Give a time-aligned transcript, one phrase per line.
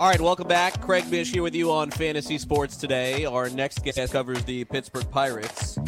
[0.00, 0.80] All right, welcome back.
[0.80, 3.26] Craig Mish here with you on Fantasy Sports today.
[3.26, 5.78] Our next guest covers the Pittsburgh Pirates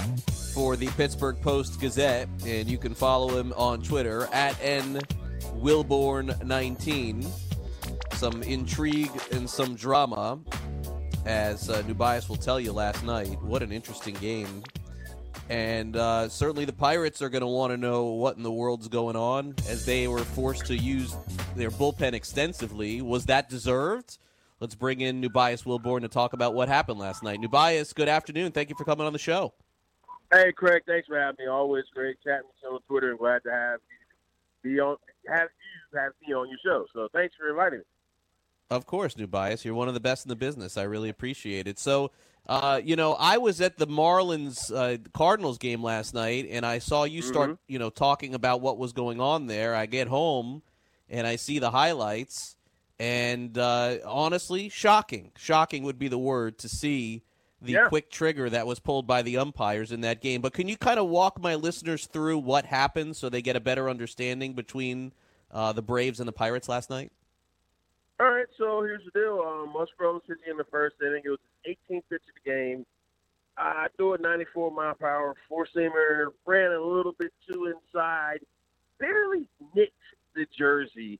[0.52, 5.00] for the Pittsburgh Post Gazette, and you can follow him on Twitter at n
[5.56, 7.26] Wilborn19.
[8.12, 10.38] Some intrigue and some drama,
[11.24, 13.40] as uh, Nubyjas will tell you last night.
[13.40, 14.62] What an interesting game.
[15.48, 18.88] And uh, certainly the Pirates are going to want to know what in the world's
[18.88, 21.16] going on as they were forced to use
[21.54, 23.02] their bullpen extensively.
[23.02, 24.18] Was that deserved?
[24.60, 27.40] Let's bring in Nubyjas Wilborn to talk about what happened last night.
[27.40, 28.52] Nubyjas, good afternoon.
[28.52, 29.52] Thank you for coming on the show.
[30.32, 30.82] Hey, Craig.
[30.86, 31.46] Thanks for having me.
[31.46, 33.80] Always great chatting with you on Twitter, and glad to have
[34.64, 34.96] you be on
[35.28, 35.48] have
[35.92, 36.86] you have me on your show.
[36.94, 37.84] So thanks for inviting me.
[38.70, 39.64] Of course, Nubyjas.
[39.64, 40.78] You're one of the best in the business.
[40.78, 41.78] I really appreciate it.
[41.78, 42.10] So,
[42.46, 46.78] uh, you know, I was at the Marlins uh, Cardinals game last night, and I
[46.78, 47.58] saw you start, Mhm.
[47.66, 49.74] you know, talking about what was going on there.
[49.74, 50.62] I get home,
[51.12, 52.56] and I see the highlights,
[52.98, 55.30] and uh, honestly, shocking.
[55.36, 57.22] Shocking would be the word to see
[57.60, 57.88] the Yeah.
[57.88, 60.40] quick trigger that was pulled by the umpires in that game.
[60.40, 63.60] But can you kind of walk my listeners through what happened so they get a
[63.60, 65.12] better understanding between
[65.52, 67.12] uh, the Braves and the Pirates last night?
[68.18, 69.40] All right, so here's the deal.
[69.46, 71.22] Um, Musgrove pitching in the first inning.
[71.24, 72.86] It was his 18th pitch of the game.
[73.56, 78.38] I threw a 94 mile per hour four seamer, ran a little bit too inside,
[78.98, 79.92] barely nicked
[80.34, 81.18] the jersey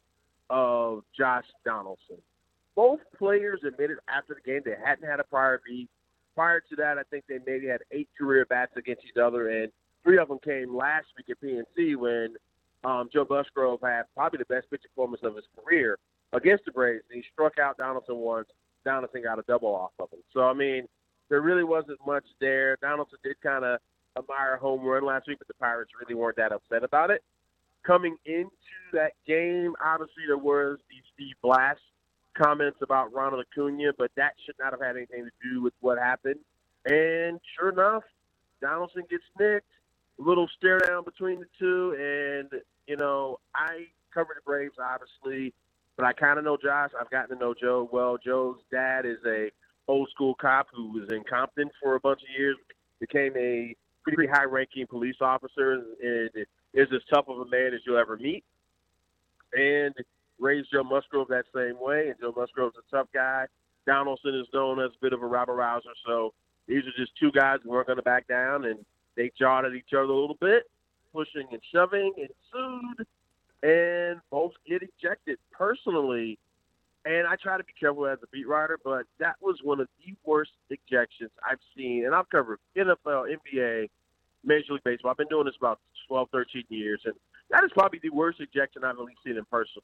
[0.51, 2.19] of Josh Donaldson.
[2.75, 5.89] Both players admitted after the game they hadn't had a prior beat.
[6.35, 9.71] Prior to that, I think they maybe had eight career bats against each other, and
[10.03, 12.35] three of them came last week at PNC when
[12.85, 15.99] um, Joe Musgrove had probably the best pitching performance of his career
[16.33, 17.05] against the Braves.
[17.11, 18.49] and He struck out Donaldson once.
[18.85, 20.21] Donaldson got a double off of him.
[20.33, 20.89] So I mean,
[21.29, 22.77] there really wasn't much there.
[22.83, 23.79] Donaldson did kind of
[24.19, 27.23] admire a home run last week, but the Pirates really weren't that upset about it.
[27.85, 28.51] Coming into
[28.93, 31.77] that game, obviously there was the Steve Blass
[32.35, 35.99] comments about Ronald Acuna, but that should not have had anything to do with what
[35.99, 36.39] happened.
[36.87, 38.05] And sure enough,
[38.61, 39.67] Donaldson gets nicked.
[40.19, 45.55] A little stare down between the two, and you know I cover the Braves obviously
[45.97, 46.91] but I kind of know Josh.
[46.99, 48.19] I've gotten to know Joe well.
[48.19, 49.51] Joe's dad is a
[49.89, 52.57] old school cop who was in Compton for a bunch of years,
[53.01, 56.31] became a pretty high ranking police officer, and
[56.75, 58.45] is as tough of a man as you'll ever meet.
[59.53, 59.95] And
[60.39, 62.09] raised Joe Musgrove that same way.
[62.09, 63.47] And Joe Musgrove's a tough guy.
[63.87, 65.91] Donaldson is known as a bit of a rabble rouser.
[66.07, 66.33] So
[66.67, 68.79] these are just two guys who weren't going to back down, and
[69.17, 70.71] they jawed at each other a little bit,
[71.13, 73.07] pushing and shoving, ensued
[73.63, 76.39] and both get ejected personally.
[77.05, 79.89] And I try to be careful as a beat writer, but that was one of
[80.05, 82.05] the worst ejections I've seen.
[82.07, 83.89] And I've covered NFL, NBA,
[84.45, 85.11] Major League Baseball.
[85.11, 87.15] I've been doing this about 12, 13 years, and
[87.51, 89.83] that is probably the worst ejection I've at least seen in personal,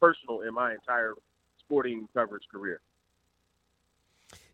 [0.00, 1.14] personal in my entire
[1.60, 2.80] sporting coverage career.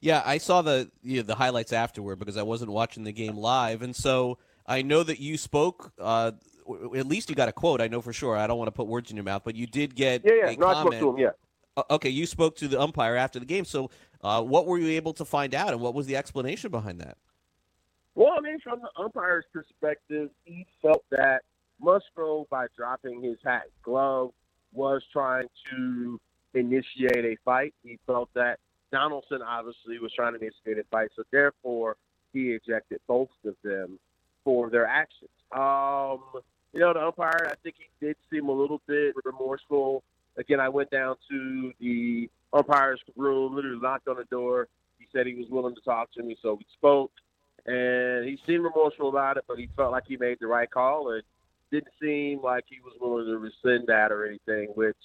[0.00, 3.36] Yeah, I saw the you know, the highlights afterward because I wasn't watching the game
[3.36, 5.92] live, and so I know that you spoke.
[5.98, 6.32] Uh,
[6.96, 7.80] at least you got a quote.
[7.80, 8.36] I know for sure.
[8.36, 10.50] I don't want to put words in your mouth, but you did get Yeah, yeah.
[10.50, 11.00] a No, I spoke comment.
[11.02, 11.18] to him.
[11.18, 11.30] Yeah.
[11.76, 13.64] Uh, okay, you spoke to the umpire after the game.
[13.64, 13.90] So,
[14.22, 17.16] uh, what were you able to find out, and what was the explanation behind that?
[18.14, 21.42] Well, I mean, from the umpire's perspective, he felt that
[21.80, 24.32] Musgrove, by dropping his hat and glove,
[24.72, 26.20] was trying to
[26.54, 27.74] initiate a fight.
[27.82, 28.58] He felt that
[28.90, 31.96] Donaldson obviously was trying to initiate a fight, so therefore
[32.32, 33.98] he ejected both of them
[34.44, 35.30] for their actions.
[35.52, 36.20] Um,
[36.72, 40.02] you know, the umpire, I think he did seem a little bit remorseful.
[40.36, 44.68] Again, I went down to the umpire's room, literally knocked on the door.
[44.98, 47.10] He said he was willing to talk to me, so we spoke
[47.66, 51.12] and he seemed remorseful about it, but he felt like he made the right call
[51.12, 51.22] and
[51.70, 54.96] didn't seem like he was willing to rescind that or anything, which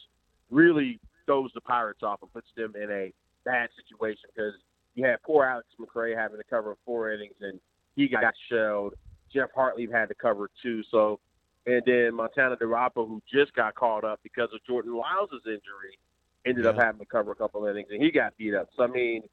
[0.50, 3.13] really throws the Pirates off and puts them in a
[3.46, 4.53] bad situation because
[4.96, 7.59] you had poor Alex McRae having to cover four innings and
[7.96, 8.96] he got shelled.
[9.31, 11.20] Geoff Hartlieb had to cover two, so
[11.66, 15.99] and then Montana DuRapau, who just got called up because of Jordan Lyles' injury,
[16.46, 18.70] ended up having to cover a couple innings and he got beat up.
[18.76, 19.23] So I mean,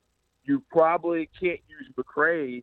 [0.45, 2.63] you probably can't use McRae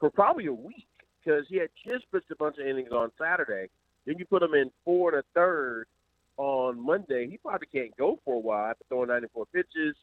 [0.00, 0.86] for probably a week
[1.22, 3.68] because he had just pitched a bunch of innings on Saturday.
[4.06, 5.86] Then you put him in four and a third
[6.36, 7.28] on Monday.
[7.28, 9.94] He probably can't go for a while after throwing 94 pitches.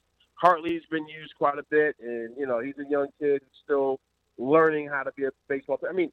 [0.42, 4.00] Hartlieb's been used quite a bit, and you know he's a young kid still
[4.38, 5.92] learning how to be a baseball player.
[5.92, 6.12] I mean,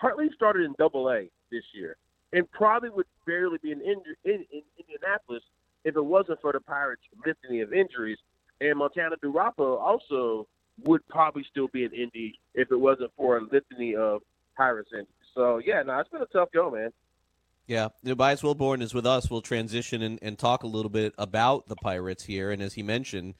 [0.00, 1.96] Hartlieb started in Double A this year,
[2.34, 5.42] and probably would barely be in, in, in, in Indianapolis
[5.84, 8.18] if it wasn't for the Pirates' litany of injuries.
[8.60, 10.46] And Montana DuRapau also
[10.84, 14.22] would probably still be in Indy if it wasn't for a litany of
[14.56, 15.08] Pirates injuries.
[15.34, 16.90] So yeah, no, it's been a tough go, man.
[17.66, 19.30] Yeah, Nubyjas Wilborn is with us.
[19.30, 22.50] We'll transition and, and talk a little bit about the Pirates here.
[22.50, 23.34] And as he mentioned,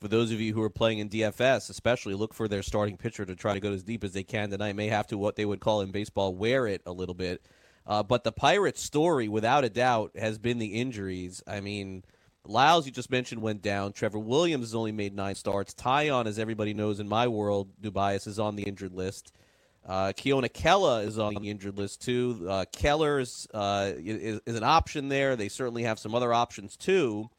[0.00, 3.24] for those of you who are playing in DFS, especially look for their starting pitcher
[3.24, 4.76] to try to go as deep as they can tonight.
[4.76, 7.42] May have to what they would call in baseball wear it a little bit.
[7.86, 11.42] Uh, but the Pirates' story, without a doubt, has been the injuries.
[11.46, 12.04] I mean,
[12.44, 13.92] Lyles, you just mentioned, went down.
[13.92, 15.74] Trevor Williams has only made nine starts.
[15.74, 19.32] Taillon, as everybody knows in my world, Nubyjas is on the injured list.
[19.86, 22.46] Uh, Keone Kela is on the injured list too.
[22.48, 25.34] Uh, Keller's uh, is, is, an option there.
[25.34, 27.30] They certainly have some other options too.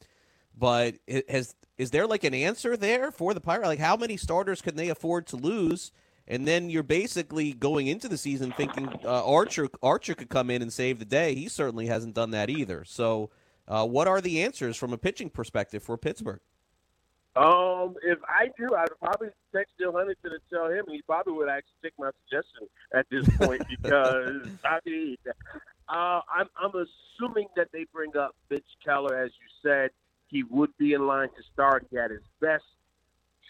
[0.57, 0.96] But
[1.30, 3.68] has is there like an answer there for the Pirates?
[3.68, 5.92] Like how many starters can they afford to lose?
[6.28, 10.62] And then you're basically going into the season thinking uh, Archer Archer could come in
[10.62, 11.36] and save the day.
[11.36, 12.84] He certainly hasn't done that either.
[12.84, 13.30] So,
[13.69, 16.42] uh, what are the answers from a pitching perspective for Pittsburgh?
[17.36, 20.86] Um, if I do, I'd probably text Bill Huntington and tell him.
[20.89, 25.16] He probably would actually take my suggestion at this point because I mean,
[25.88, 29.92] uh, I'm I'm assuming that they bring up Mitch Keller, as you said
[30.30, 31.86] he would be in line to start.
[31.89, 32.63] He had his best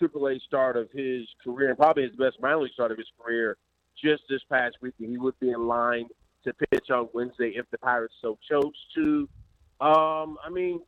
[0.01, 3.57] AAA start of his career, and probably his best minor league start of his career
[4.01, 4.93] just this past week.
[4.97, 6.07] He would be in line
[6.45, 9.27] to pitch on Wednesday if the Pirates so chose to.
[9.81, 10.81] Um, I mean,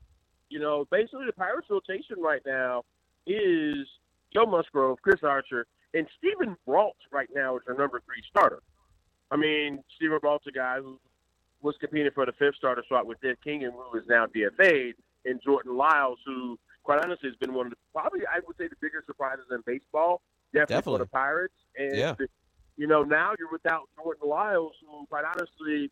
[0.50, 2.84] you know, basically the Pirates' rotation right now
[3.26, 3.88] is
[4.34, 8.62] Joe Musgrove, Chris Archer, and Steven Brault right now is their number three starter.
[9.30, 11.00] I mean, Steven Brault's a guy who
[11.62, 14.96] was competing for the fifth starter spot with Nick Kingham who is now DFA'd
[15.26, 18.68] and Jordan Lyles, who quite honestly has been one of the probably I would say
[18.68, 20.22] the bigger surprises in baseball,
[20.54, 20.98] definitely, definitely.
[21.00, 21.54] for the Pirates.
[21.78, 22.16] And yeah.
[22.78, 25.92] you know now you're without Jordan Lyles, who quite honestly,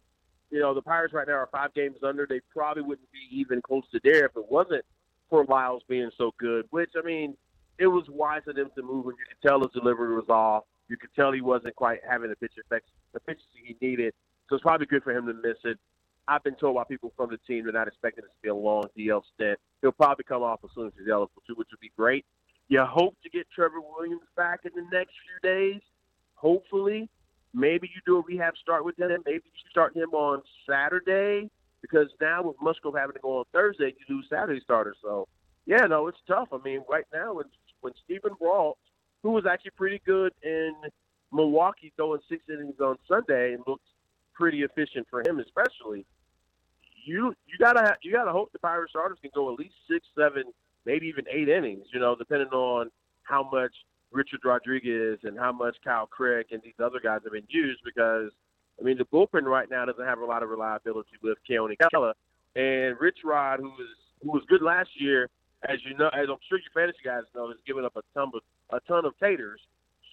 [0.50, 2.26] you know the Pirates right now are five games under.
[2.28, 4.84] They probably wouldn't be even close to there if it wasn't
[5.30, 6.66] for Lyles being so good.
[6.72, 7.36] Which I mean,
[7.78, 10.64] it was wise of them to move, and you could tell his delivery was off.
[10.88, 12.54] You could tell he wasn't quite having the pitch
[13.14, 14.14] efficiency he needed.
[14.50, 15.78] So it's probably good for him to miss it.
[16.28, 18.56] I've been told by people from the team they're not expecting this to be a
[18.56, 19.60] long DL stint.
[19.82, 22.26] He'll probably come off as soon as he's eligible too, which would be great.
[22.68, 25.82] You hope to get Trevor Williams back in the next few days.
[26.36, 27.10] Hopefully,
[27.54, 29.10] maybe you do a rehab start with him.
[29.26, 31.50] Maybe you start him on Saturday
[31.82, 34.96] because now with Musgrove having to go on Thursday, you lose Saturday starter.
[35.02, 35.28] So,
[35.66, 36.50] yeah, no, it's tough.
[36.52, 37.46] I mean, right now when
[37.82, 38.78] when Steven Brault,
[39.24, 40.74] who was actually pretty good in
[41.32, 43.86] Milwaukee, throwing six innings on Sunday and looked
[44.34, 46.06] pretty efficient for him, especially
[47.06, 50.06] you you gotta have, you gotta hope the Pirates starters can go at least six,
[50.18, 50.44] seven,
[50.86, 51.86] maybe even eight innings.
[51.94, 52.90] You know, depending on
[53.24, 53.74] how much
[54.12, 57.82] Richard Rodriguez and how much Kyle Crick and these other guys have been used.
[57.84, 58.32] Because
[58.80, 62.14] I mean, the bullpen right now doesn't have a lot of reliability with Keone Kela
[62.56, 63.88] and Rich Rod, who was
[64.22, 65.30] who was good last year,
[65.70, 68.32] as you know, as I'm sure you fantasy guys know, has given up a ton
[68.34, 68.42] of
[68.72, 69.62] a ton of taters.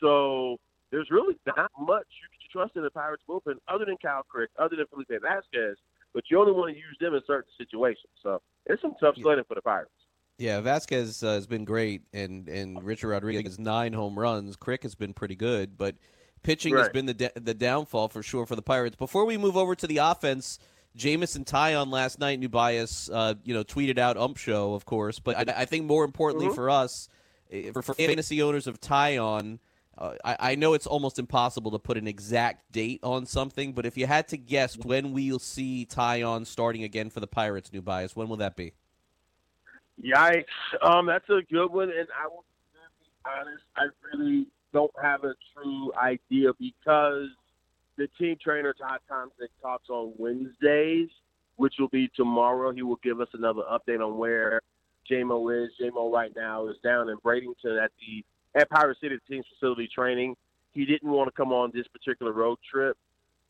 [0.00, 0.58] So
[0.90, 4.50] there's really not much you can trust in the Pirates bullpen other than Kyle Crick,
[4.58, 5.76] other than Felipe Vasquez
[6.16, 8.08] but you only want to use them in certain situations.
[8.22, 9.90] So it's some tough sledding for the Pirates.
[10.38, 14.56] Yeah, Vasquez uh, has been great, and and Richard Rodriguez nine home runs.
[14.56, 15.96] Crick has been pretty good, but
[16.42, 16.82] pitching right.
[16.82, 18.96] has been the de- the downfall for sure for the Pirates.
[18.96, 20.58] Before we move over to the offense,
[20.94, 25.36] Jameson Taillon last night, Nubyjas, uh, you know, tweeted out ump show, of course, but
[25.36, 26.54] I, I think more importantly mm-hmm.
[26.54, 27.08] for us,
[27.50, 29.58] eh, for, for fantasy owners of Taillon,
[29.96, 33.86] uh, I, I, know it's almost impossible to put an exact date on something, but
[33.86, 38.14] if you had to guess when we'll see Taillon starting again for the Pirates, Nubyjas,
[38.14, 38.72] when will that be?
[40.02, 40.44] Yikes!
[40.82, 42.78] Um, that's a good one, and I will be
[43.24, 47.28] honest, I really don't have a true idea because
[47.96, 51.08] the team trainer Todd Tomczyk talks on Wednesdays,
[51.56, 52.72] which will be tomorrow.
[52.72, 54.60] He will give us another update on where
[55.10, 55.70] JMO is.
[55.80, 58.24] JMO right now is down in Bradenton at the
[58.58, 60.36] at Pirate City, team's facility training.
[60.72, 62.96] He didn't want to come on this particular road trip,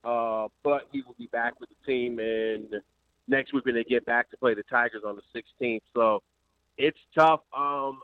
[0.05, 2.81] uh, but he will be back with the team and
[3.29, 5.81] next week when they get back to play the Tigers on the 16th.
[5.95, 6.23] So
[6.79, 7.41] it's tough.
[7.57, 8.01] Um,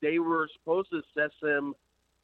[0.00, 1.74] they were supposed to assess him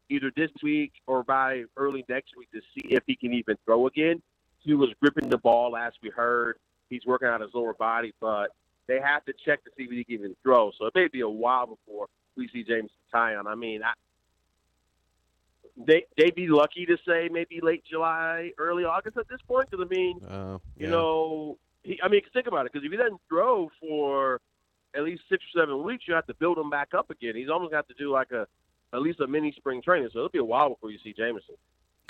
[0.08, 3.86] either this week or by early next week to see if he can even throw
[3.86, 4.22] again.
[4.60, 6.58] He was gripping the ball, as we heard.
[6.90, 8.48] He's working on his lower body, but
[8.86, 10.72] they have to check to see if he can even throw.
[10.78, 13.46] So it may be a while before we see James Taillon.
[13.46, 13.92] I mean, I,
[15.76, 19.70] they they'd be lucky to say maybe late July, early August at this point.
[19.70, 20.86] Because I mean, uh, yeah.
[20.86, 22.72] you know, he, I mean, think about it.
[22.72, 24.40] Because if he doesn't throw for
[24.94, 27.34] at least six or seven weeks, you have to build him back up again.
[27.36, 28.46] He's almost got to do like a
[28.94, 30.08] at least a mini spring training.
[30.12, 31.54] So it'll be a while before you see Jameson.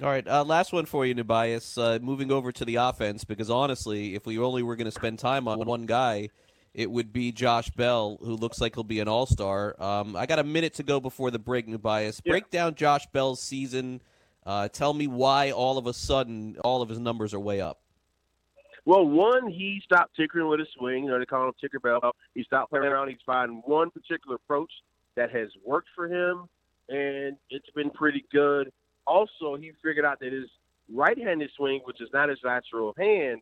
[0.01, 1.77] All right, uh, last one for you, Nubyjas.
[1.77, 5.19] Uh, moving over to the offense, because honestly, if we only were going to spend
[5.19, 6.29] time on one guy,
[6.73, 9.75] it would be Josh Bell, who looks like he'll be an all star.
[9.83, 12.21] Um, I got a minute to go before the break, Nubyjas.
[12.25, 12.31] Yeah.
[12.31, 14.01] Break down Josh Bell's season.
[14.47, 17.81] Uh, tell me why all of a sudden all of his numbers are way up.
[18.85, 21.05] Well, one, he stopped tinkering with his swing.
[21.05, 22.15] You know, they call him Tinker Bell.
[22.35, 23.09] He stopped playing around.
[23.09, 24.71] He's finding one particular approach
[25.17, 26.49] that has worked for him,
[26.89, 28.73] and it's been pretty good.
[29.07, 30.49] Also, he figured out that his
[30.93, 33.41] right-handed swing, which is not his natural hand,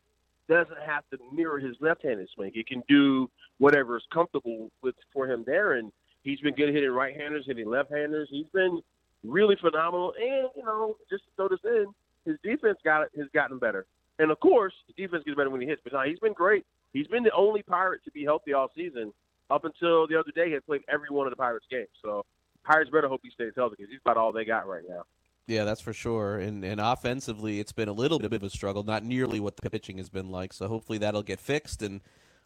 [0.49, 2.51] doesn't have to mirror his left-handed swing.
[2.55, 3.29] He can do
[3.59, 8.29] whatever is comfortable with for him there, and he's been good hitting right-handers, hitting left-handers.
[8.31, 8.81] He's been
[9.25, 10.15] really phenomenal.
[10.19, 11.87] And you know, just to throw this in,
[12.25, 13.87] his defense got has gotten better.
[14.19, 15.81] And of course, defense gets better when he hits.
[15.85, 16.65] But no, he's been great.
[16.93, 19.13] He's been the only Pirate to be healthy all season
[19.51, 20.47] up until the other day.
[20.47, 21.89] He had played every one of the Pirates games.
[22.03, 22.25] So
[22.65, 25.03] Pirates better hope he stays healthy because he's about all they got right now.
[25.47, 26.39] Yeah, that's for sure.
[26.39, 29.71] And and offensively, it's been a little bit of a struggle, not nearly what the
[29.71, 30.53] pitching has been like.
[30.53, 32.01] So hopefully that'll get fixed, and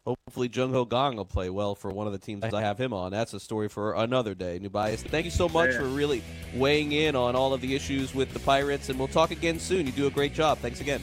[0.05, 2.79] hopefully Jung Ho Kang will play well for one of the teams that I have
[2.79, 3.11] him on.
[3.11, 4.59] That's a story for another day.
[4.59, 4.99] Nubyjas.
[5.09, 6.23] Thank you so much for really
[6.55, 9.87] weighing in on all of the issues with the Pirates, and we'll talk again soon.
[9.87, 10.59] You do a great job.
[10.59, 11.01] Thanks again.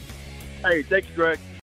[0.64, 1.38] Hey, thank you, Greg.